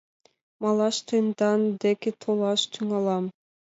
Малаш 0.61 0.97
тендан 1.07 1.61
деке 1.83 2.11
толаш 2.21 2.61
тӱҥалам. 2.71 3.25